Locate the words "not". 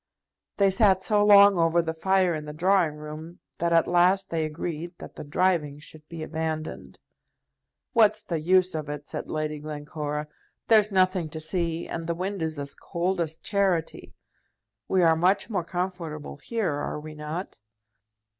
17.13-17.59